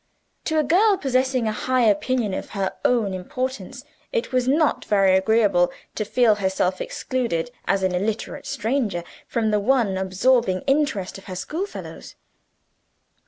[0.45, 5.15] To a girl possessing a high opinion of her own importance it was not very
[5.15, 11.25] agreeable to feel herself excluded, as an illiterate stranger, from the one absorbing interest of
[11.25, 12.15] her schoolfellows.